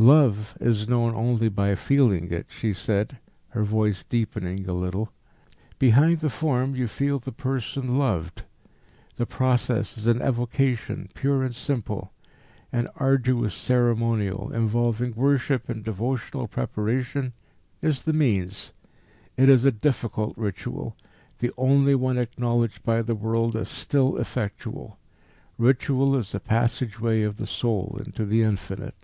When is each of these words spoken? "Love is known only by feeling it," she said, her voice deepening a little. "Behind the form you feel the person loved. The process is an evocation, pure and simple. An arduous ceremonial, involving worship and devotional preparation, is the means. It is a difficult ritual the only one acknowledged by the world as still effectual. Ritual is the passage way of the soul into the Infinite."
"Love 0.00 0.56
is 0.62 0.88
known 0.88 1.14
only 1.14 1.50
by 1.50 1.74
feeling 1.74 2.32
it," 2.32 2.46
she 2.48 2.72
said, 2.72 3.18
her 3.50 3.62
voice 3.62 4.02
deepening 4.02 4.66
a 4.66 4.72
little. 4.72 5.12
"Behind 5.78 6.20
the 6.20 6.30
form 6.30 6.74
you 6.74 6.86
feel 6.88 7.18
the 7.18 7.30
person 7.30 7.98
loved. 7.98 8.44
The 9.16 9.26
process 9.26 9.98
is 9.98 10.06
an 10.06 10.22
evocation, 10.22 11.10
pure 11.12 11.42
and 11.42 11.54
simple. 11.54 12.14
An 12.72 12.88
arduous 12.96 13.52
ceremonial, 13.52 14.50
involving 14.54 15.14
worship 15.14 15.68
and 15.68 15.84
devotional 15.84 16.48
preparation, 16.48 17.34
is 17.82 18.00
the 18.00 18.14
means. 18.14 18.72
It 19.36 19.50
is 19.50 19.66
a 19.66 19.70
difficult 19.70 20.34
ritual 20.38 20.96
the 21.40 21.50
only 21.58 21.94
one 21.94 22.16
acknowledged 22.16 22.82
by 22.84 23.02
the 23.02 23.14
world 23.14 23.54
as 23.54 23.68
still 23.68 24.16
effectual. 24.16 24.98
Ritual 25.58 26.16
is 26.16 26.32
the 26.32 26.40
passage 26.40 26.98
way 27.00 27.22
of 27.22 27.36
the 27.36 27.46
soul 27.46 28.00
into 28.02 28.24
the 28.24 28.40
Infinite." 28.42 28.94